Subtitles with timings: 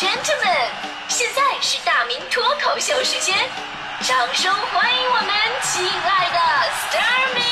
[0.00, 0.72] gentlemen，
[1.08, 3.36] 现在是大明脱口秀时间，
[4.00, 5.28] 掌声欢迎我们
[5.62, 6.38] 亲爱的
[6.70, 7.42] s t a r m y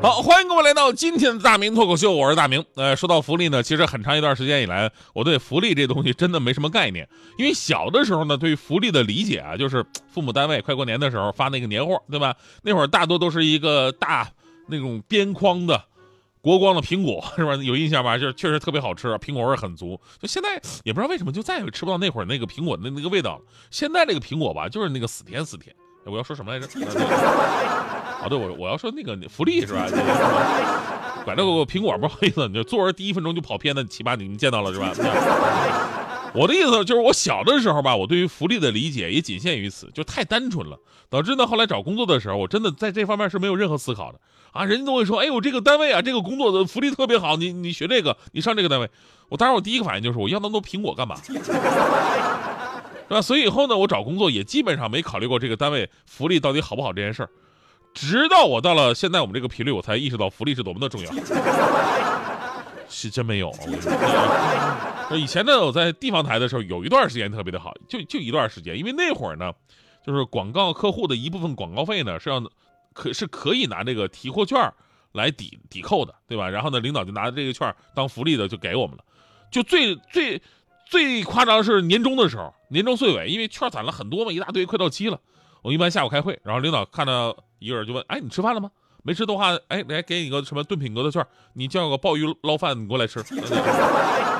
[0.00, 2.64] 好，欢迎各位来到今天的大明脱口秀，我是大明。
[2.76, 7.08] 呃，说到福利呢，其实很长一段时间以来，我对福利这东西真的没什么概念。
[7.36, 12.36] 因为小的时候呢，对于福利的理解啊，就是父母单位快过年的时候发那个年货，对吧？
[12.62, 14.28] 那会儿大多都是一个大
[14.68, 15.82] 那种边框的。
[16.44, 17.54] 国光的苹果 是吧？
[17.54, 18.18] 有印象吧？
[18.18, 19.98] 就是确实特别好吃，苹果味很足。
[20.20, 23.42] 就现在也不知道为什么，就再也吃不到那会儿那个苹果的那个味道了。
[23.70, 25.74] 现在这个苹果吧，就是那个死甜死甜。
[26.04, 26.66] 我要说什么来着？
[28.20, 29.86] 啊，对，我我要说那个福利是吧？
[31.24, 34.92] 管这个苹果不好意思，你就坐着第一分钟就跑偏的起码，你们见到了是吧？
[36.34, 40.76] 我的意思就是，我小的时候吧，我对于福利的理解也仅限于此，就太单纯了，
[41.08, 44.18] 导致呢后来找工作的时候，我真的在这方面是没有任何思考的
[44.52, 44.64] 啊。
[44.64, 48.90] 人家都会说，哎呦，这个单位啊，这个工作的福利特别好，你你学这个，你上这个单位。
[49.28, 51.16] 我当时我第一个反应就是，我要那么多苹果干嘛？
[51.22, 51.32] 是
[53.08, 53.22] 吧？
[53.22, 57.30] 所以以后呢，我找工作也基本上没考虑过这个单位福利到底好不好这件事儿。
[57.92, 61.12] 直到我到了现在我们这个频率，我才意识到福利是多么的重要。
[62.90, 63.52] 是真没有。
[65.12, 69.52] 以前呢，我在地方台的时候，有一段时间特别的好，就就一段时间，因为那会儿呢，
[70.04, 72.42] 就是广告客户的一部分广告费呢是要
[72.92, 74.72] 可是可以拿这个提货券
[75.12, 76.48] 来抵抵扣的，对吧？
[76.48, 79.04] 然后呢，领导就拿这个券当福利的就给我们了。
[79.50, 80.40] 就最最
[80.86, 85.20] 最夸张是年终的时候，年终岁尾，因为券攒了很多嘛，一大堆快到期了，
[85.62, 88.70] 我一般下午开会，然后领导看到一个人就问：“哎，你吃饭了吗？”
[89.06, 93.22] 没吃的话，哎，来给你个什么炖品阁的券，你叫个鲍鱼捞饭，你过来吃。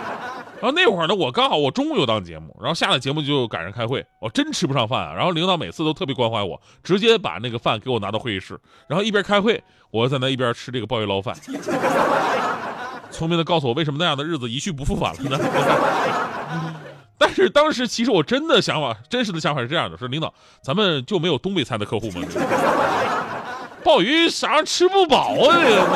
[0.60, 5.12] 然后那会儿呢，我刚好我中午有档节目，然后下了节目就赶上开会，我真吃不上饭啊。
[5.14, 11.36] 然后领导每次都特别关怀我，直接把那个饭给我拿到会议室，然后一边开会，我在那一边吃这个鲍鱼捞饭。
[13.10, 15.38] 聪明的告诉我，为什么那样的日子一去不复返了呢？
[17.16, 20.32] 但是当时其实我真的想法，真实的想法是这样的：说领导，
[20.62, 22.22] 咱们就没有东北菜的客户吗？
[23.84, 25.60] 鲍鱼啥吃不饱啊？
[25.62, 25.86] 这个，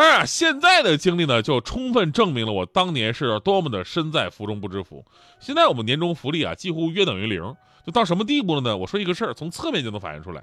[0.00, 5.04] 当然，现在的经历呢，就充分证明了我当年是多么的身在福中不知福。
[5.40, 8.74] 现在我们年终福利啊，几乎约等于零，就到什么地步了呢？
[8.74, 10.42] 我说一个事儿，从侧面就能反映出来。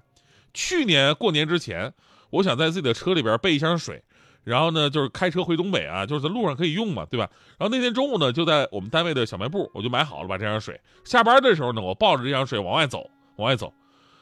[0.54, 1.92] 去年过年之前，
[2.30, 4.04] 我想在自己的车里边备一箱水，
[4.44, 7.28] 然后呢，就是开车回东北啊，就是在路上可以用嘛，对吧？
[7.58, 10.80] 然后那天中午呢，就在我们单位的小卖部，我就买好了把这箱水。
[11.04, 13.74] 下班的时候呢，我抱着这箱水往外走，往外走。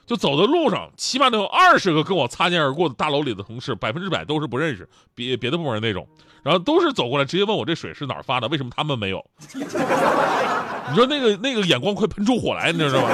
[0.05, 6.07] 就走的路上，起码得有二十个跟我擦肩而过的大楼里的同事，百分之百都是不认识，别别的部门那种，
[6.43, 9.25] 然后都是走过来直接问我这水是哪儿发的，为什么他们没有？
[9.53, 13.09] 你说那个那个眼光快喷出火来，你知道吗？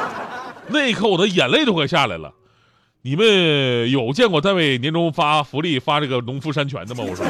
[0.68, 2.32] 那一刻我的眼泪都快下来了。
[3.02, 7.04] 你们有见过单位年终发福利发这个农夫山泉的吗？
[7.06, 7.26] 我说，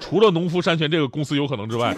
[0.00, 1.94] 除了农夫山泉这个公司有可能之外。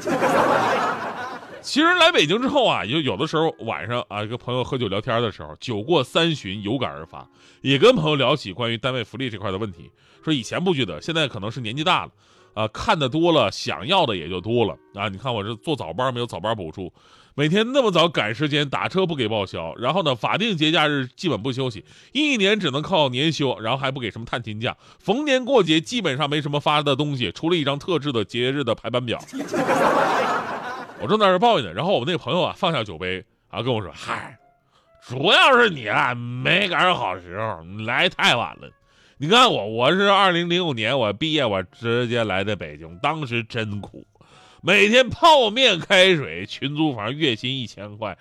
[1.62, 7.28] 其实来北京之后啊，就有的时候晚上啊，跟朋友喝酒聊天的时候，酒过三巡，有感而发，
[7.60, 9.90] 也跟朋友聊起关于单位福利这块的问题。
[10.24, 12.12] 说以前不觉得，现在可能是年纪大了，
[12.54, 15.08] 啊，看的多了，想要的也就多了啊。
[15.08, 16.92] 你看我这做早班没有早班补助，
[17.34, 29.18] 每天那么早赶时间打车不给报销，然后呢，法定节假日基本不休息，一年只能靠年休，然后还不给什么探亲假，逢年过节基本上没什么发的东西，除了一张特制的节日的排班表。
[31.00, 34.38] 我正在这抱怨呢，然后我那个朋友啊放下酒杯啊跟我说：“嗨，
[35.08, 38.68] 主要是你啊没赶上好时候，你来太晚了。
[39.16, 44.06] 你看我，我是二零零五年我毕业，我直接来的北京，当时真苦，
[44.62, 48.16] 每天泡面开水，群租房，月薪一千块。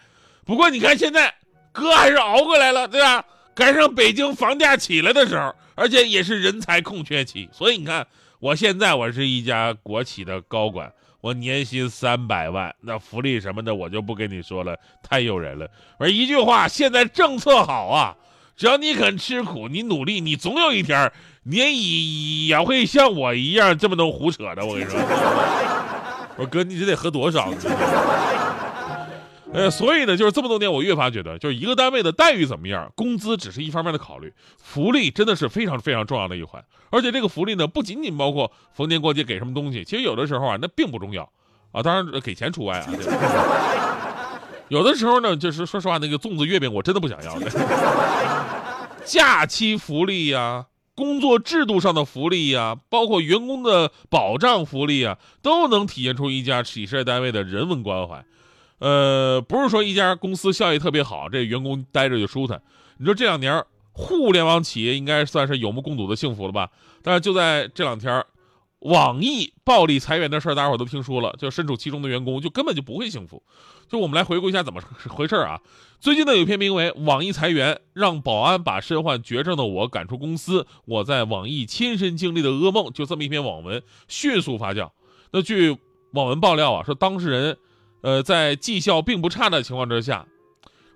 [0.46, 1.34] 不过你看现在，
[1.74, 3.26] 哥还是熬过来了，对吧？
[3.54, 8.08] 赶上北京房价起来的时候，而且也是人才空缺期，所以你看
[8.40, 10.90] 我现在我是一家国企的高管。”
[11.22, 15.70] 我年薪三百万，那福利什么的我就不跟你说了，太诱人了。
[15.98, 18.16] 而一句话，现在政策好啊，
[18.56, 21.12] 只要你肯吃苦，你努力，你总有一天，
[21.44, 21.74] 你也
[22.48, 24.66] 也会像我一样这么能胡扯的。
[24.66, 25.00] 我跟你说，
[26.38, 27.52] 我说哥，你这得喝多少？
[29.52, 36.64] 呃，所以呢，就是这么多年，我越发觉得，就是一个单位的待遇怎么样，工资只是一方面的考虑，福利真的是非常非常重要的一环。
[36.92, 41.24] 而且这个福利呢，不仅仅包括逢年过节给什么东西，其实有的时候啊，那并不重要
[41.72, 41.82] 啊。
[41.82, 42.88] 当然给钱除外啊。
[44.70, 47.36] 有的时候呢，就是说实话，那个粽子月饼我真的不想要。
[49.04, 58.24] 假期福利呀，工作制度上的福利呀，包括员工的保障福利啊，都能体现出一家企事业单位的人文关怀。
[58.80, 62.62] 呃，不是说一家公司效益特别好，这员工待着就舒坦。
[62.98, 66.70] 你说这两年互联网企业应该算是有目共睹的幸福了吧？
[67.04, 68.24] 但是就在这两天，
[68.80, 73.44] 网易暴力裁员的事儿，大家伙都听说了，就身处其中的员工就根本就不会幸福。
[73.90, 75.60] 就我们来回顾一下怎么回事啊？
[76.00, 84.92] 最近呢，有篇名为《网易裁员让保安把身患绝症的我赶出公司》，我在网易亲身经历的噩梦，就这么一篇网文迅速发酵。
[85.32, 85.78] 那据
[86.12, 87.58] 网文爆料啊，说当事人，
[88.02, 90.26] 呃，在绩效并不差的情况之下。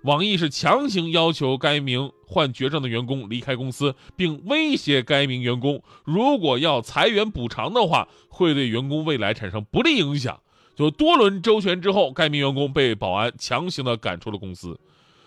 [0.02, 10.38] 网易是强行要求该名患绝症的员工离开公司，并威胁该名员工，如果要裁员补偿的话，会对员工未来产生不利影响。
[10.76, 14.78] 就多轮周旋之后，该名员工被保安强行的赶出了公司。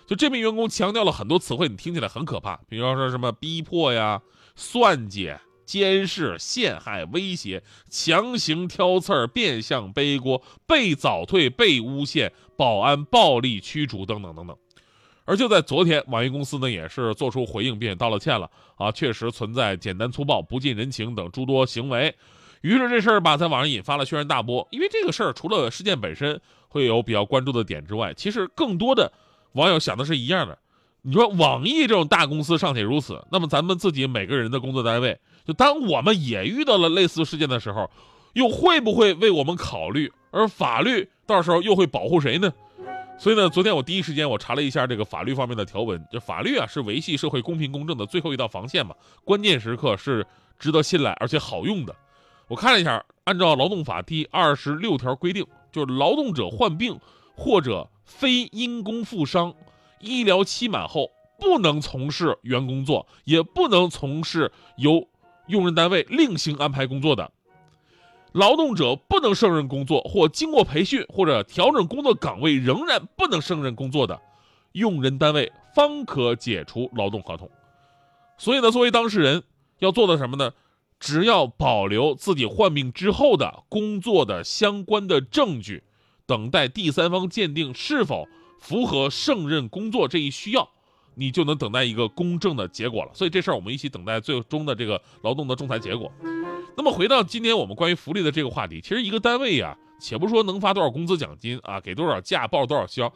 [0.05, 4.21] 就这名员工强调了很多词汇，你听起来很可怕，比方说什么逼迫呀、
[4.55, 5.33] 算计、
[5.67, 14.57] 监视、陷害、威胁、强行挑刺儿、变相背锅、被早退、被诬陷、保安暴力驱逐等等等等。
[15.25, 22.15] 而就在昨天，网易公司呢也是做出回应，并且道了歉了啊，确实存在简单粗暴、不近人情等诸多行为。
[22.61, 24.65] 于是这事儿吧，在网上引发了轩然大波。
[24.71, 29.11] 因为这个事儿除了事件本身会有比较关注的点之外，其实更多的
[29.51, 30.57] 网友想的是一样的。
[31.03, 37.89] 你说网易这种大公司尚且如此，那么咱们自己每个人的工作单位，就当我们也遇到了类似事件的时候，
[38.33, 40.11] 又会不会为我们考虑？
[40.29, 42.51] 而法律到时候又会保护谁呢？
[43.17, 50.23] 所以呢，昨天我第一时间我查了一下这个法律方面的条文，这法律啊是维系社会公平公正的最后一道防线嘛，关键时刻是
[50.59, 51.95] 值得信赖而且好用的。
[52.47, 56.99] 我看了一下，按照劳动法第二十六条规定，就是劳动者患病
[57.35, 59.53] 或者非因公负伤，
[59.99, 61.09] 医疗期满后
[61.39, 65.07] 不能从事原工作，也不能从事由
[65.47, 67.31] 用人单位另行安排工作的。
[68.33, 74.21] 劳动者不能胜任工作，或经过培训或者调整工作岗位仍然不能胜任工作的，
[74.73, 77.49] 用人单位方可解除劳动合同。
[78.37, 79.43] 所以呢，作为当事人
[79.79, 80.53] 要做的什么呢？
[80.99, 85.83] 只要保留自己患病之后的工作的相关的证据，
[86.25, 88.27] 等待第三方鉴定是否
[88.59, 90.69] 符合胜任工作这一需要，
[91.17, 93.11] 你就能等待一个公正的结果了。
[93.13, 96.11] 所以这事儿我们一起等待最终的这个劳动的仲裁结果。
[96.77, 103.11] 那么回到今天我们关于福利的这个话题，其实一个单位呀，且不说能发多少工资奖金啊，给多少假，报多少销，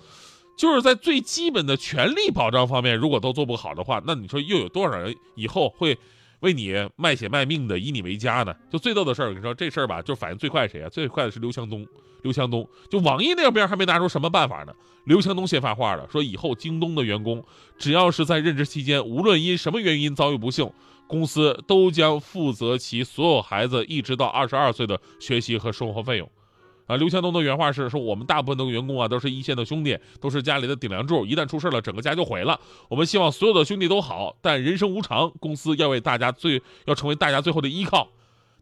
[0.57, 5.95] 就是在最基本的权利保障方面，如果都做不好的话，那你说又有多少人以后会
[6.41, 8.53] 为你卖血卖命的，以你为家呢？
[8.69, 10.89] 就最逗的事儿，我跟你说这事儿吧，就反应最快谁啊？
[10.89, 11.87] 最快的是刘强东。
[12.21, 14.71] 刘强东就网易那边还没拿出什么办法呢，
[15.05, 17.43] 刘强东先发话了，说以后京东的员工
[17.79, 20.69] 只要是在任职期间，无论因什么原因遭遇不幸。
[21.07, 26.31] 公司都将负责其所有孩子一直到二十二岁的学习和生活费用，
[26.91, 32.59] 啊，刘强东的原话是说：“我们大部分的员工啊都是一线的兄弟，都是家里的顶梁柱，一旦出事了，整个家就毁了。
[32.89, 38.09] 我们希望所有的兄弟都好，但人生无常，公司要为大家最要成为大家最后的依靠。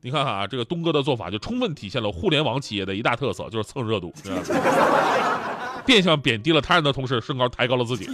[0.02, 4.14] 你看看啊，这个东哥的做法就充分体现了互联网企业的一大特色，就是蹭热度，
[5.84, 8.08] 变相贬低了他人的同时，身高抬高了自己。”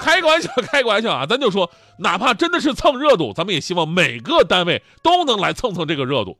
[0.00, 1.26] 开个玩笑，开个玩笑啊！
[1.26, 6.38] 咱就说，哪怕真的是蹭热度，咱们也希望每个单位都能来蹭蹭这个热度。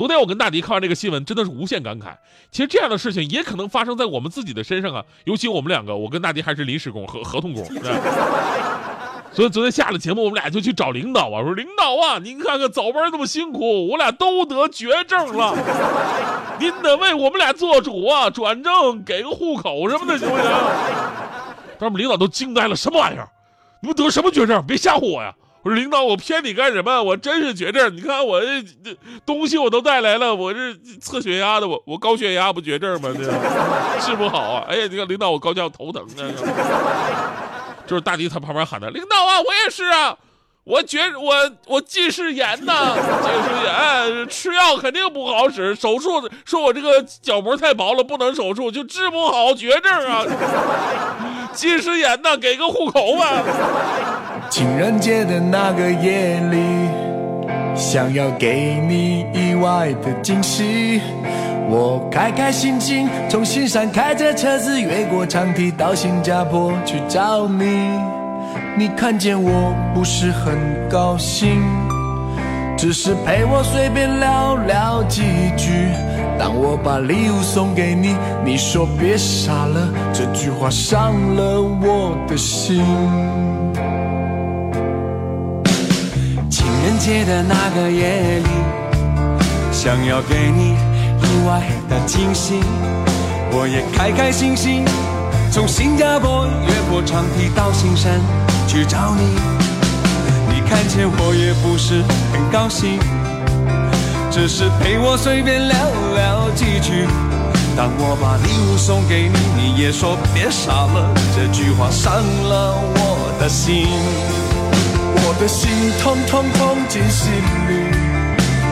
[0.00, 2.14] 昨天我跟大迪看完这个新闻，真的是无限感慨。
[2.50, 7.62] 其实这样的事情也可能发生在我们自己的身上啊，尤其我们两个，我跟大迪还是临时工合合同工。
[9.30, 15.54] 所以昨天下了节目，我们俩就去找领导啊，说领导啊，您看看早班这么辛苦，我俩都得绝症了，
[16.58, 20.50] 您得为我们俩做主啊，转正给个户口什么的，行不行？
[21.78, 23.28] 他们领导都惊呆了，什么玩意儿？
[23.80, 24.64] 你们得什么绝症？
[24.66, 25.34] 别吓唬我呀！
[25.62, 27.02] 我说领导，我骗你干什么？
[27.02, 27.94] 我真是绝症。
[27.94, 33.10] 你看我这这东西我都带来了，我这测血压的，我我高血压不绝症吗？
[33.14, 33.24] 这
[34.06, 34.64] 治 不好啊！
[34.68, 36.22] 哎呀，你看领导，我高血压头疼啊！
[37.86, 40.16] 就是大迪他旁边喊的，领导啊，我也是啊。
[40.62, 41.34] 我绝我
[41.66, 50.24] 我近视眼呐，近视眼吃药肯定不好使，手术说我这个角膜太薄了，不能手术，就治不好绝症啊。
[51.52, 53.42] 近视眼呐，给个户口吧。
[54.48, 56.58] 情人节的那个夜里，
[57.74, 61.00] 想要给你意外的惊喜，
[61.68, 67.98] 我开开心心从新山开着车子越过长堤到新加坡去找你。
[68.76, 70.56] 你看见我不是很
[70.88, 71.62] 高兴，
[72.76, 75.22] 只是陪我随便聊聊几
[75.56, 75.88] 句。
[76.40, 82.82] 当我把礼物送给你，你说别傻了，这句话伤了我的心。
[86.48, 88.48] 情人节的那个夜里，
[89.70, 90.76] 想要给你
[91.20, 92.54] 意外的惊喜，
[93.52, 94.82] 我也开开心心
[95.52, 98.18] 从新加坡越过长堤到新山。
[98.66, 99.22] 去找你。
[100.48, 102.98] 你看见我也不是很高兴，
[104.30, 105.76] 只是陪我随便聊
[106.14, 107.06] 聊几句。
[107.76, 113.86] 当我把礼物送给你，你也说别傻了，这句话伤了我的心。
[115.22, 115.70] 我的心
[116.00, 117.32] 痛痛痛进心
[117.68, 117.90] 里，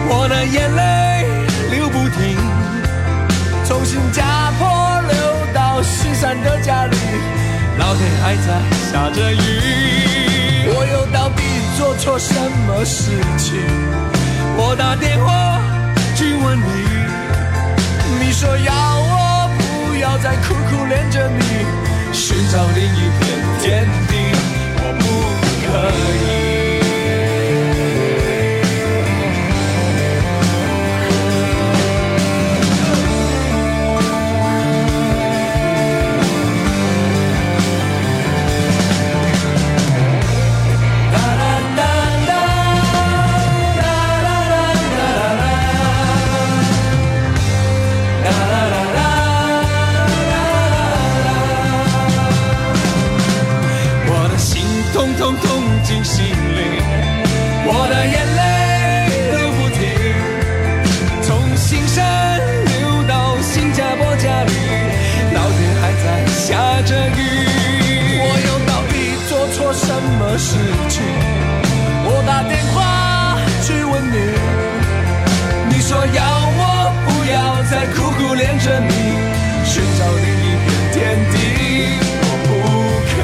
[0.08, 1.26] 我的眼泪
[1.70, 2.36] 流不停，
[3.64, 4.68] 从新加坡
[5.08, 6.96] 流到西山的家里，
[7.78, 8.62] 老天还在
[8.92, 10.70] 下着雨。
[10.70, 11.42] 我又到底
[11.76, 12.34] 做错什
[12.66, 13.58] 么事情？
[14.60, 15.60] 我打电话
[16.16, 21.40] 去问你，你说要我不要再苦苦恋着你，
[22.12, 23.22] 寻找另一片
[23.60, 24.12] 天地，
[24.82, 25.04] 我不
[25.64, 26.47] 可以。
[77.78, 78.90] 不要再苦苦恋着你，
[79.64, 80.98] 寻找另一片天
[81.30, 81.34] 地，
[82.20, 82.50] 我不
[83.14, 83.16] 可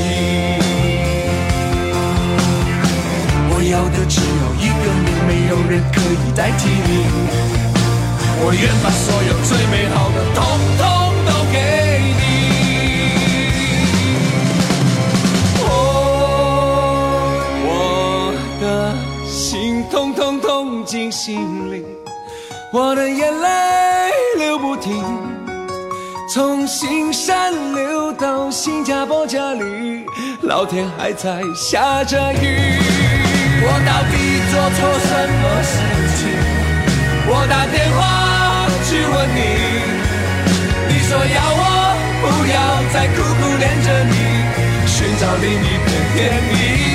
[0.00, 0.02] 以。
[3.50, 4.26] 我要的只有
[4.58, 6.90] 一个你，没有人可以代替你。
[8.42, 10.38] 我愿把所有最美好的，统
[10.76, 10.82] 统
[11.24, 11.56] 都给
[12.18, 12.20] 你。
[17.64, 17.68] 我
[18.60, 18.64] 的
[19.30, 21.84] 心痛痛痛进心里，
[22.72, 23.48] 我的眼泪
[24.40, 25.04] 流不停，
[26.32, 30.06] 从新山流到新加坡家里，
[30.40, 32.78] 老天还在下着雨。
[33.62, 35.76] 我到底做错什么事
[36.16, 36.20] 情？
[37.28, 39.38] 我打电话去问你，
[40.88, 41.62] 你说要我
[42.22, 42.58] 不要
[42.94, 44.16] 再苦苦恋着你，
[44.86, 46.18] 寻找另一片天
[46.48, 46.89] 地。